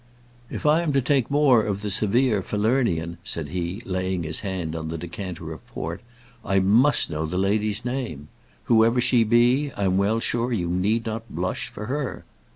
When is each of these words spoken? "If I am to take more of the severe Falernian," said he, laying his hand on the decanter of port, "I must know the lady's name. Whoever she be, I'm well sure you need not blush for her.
"If 0.49 0.65
I 0.65 0.81
am 0.81 0.93
to 0.93 0.99
take 1.01 1.29
more 1.29 1.61
of 1.63 1.81
the 1.83 1.91
severe 1.91 2.41
Falernian," 2.41 3.19
said 3.23 3.49
he, 3.49 3.83
laying 3.85 4.23
his 4.23 4.39
hand 4.39 4.75
on 4.75 4.87
the 4.87 4.97
decanter 4.97 5.53
of 5.53 5.63
port, 5.67 6.01
"I 6.43 6.59
must 6.59 7.11
know 7.11 7.27
the 7.27 7.37
lady's 7.37 7.85
name. 7.85 8.27
Whoever 8.63 8.99
she 8.99 9.23
be, 9.23 9.71
I'm 9.77 9.99
well 9.99 10.19
sure 10.19 10.51
you 10.51 10.69
need 10.69 11.05
not 11.05 11.29
blush 11.29 11.67
for 11.67 11.85
her. 11.85 12.25